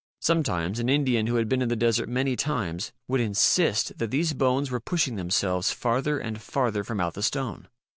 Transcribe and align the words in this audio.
Sometimes 0.19 0.79
an 0.79 0.89
Indian 0.89 1.27
who 1.27 1.35
had 1.35 1.47
been 1.47 1.61
in 1.61 1.69
the 1.69 1.75
desert 1.75 2.09
many 2.09 2.35
times 2.35 2.91
would 3.07 3.19
insist 3.21 3.95
that 3.99 4.09
these 4.09 4.33
bones 4.33 4.71
were 4.71 4.79
pushing 4.79 5.15
themselves 5.15 5.69
farther 5.71 6.13
92 6.13 6.17
MIGHTY 6.17 6.27
ANIMALS 6.39 6.47
and 6.47 6.51
farther 6.53 6.83
from 6.83 6.99
out 6.99 7.13
the 7.13 7.21
stone. 7.21 7.67